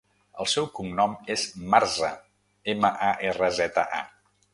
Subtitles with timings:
[0.43, 1.43] El seu cognom és
[1.73, 2.09] Marza:
[2.75, 4.33] ema, a, erra, zeta, a.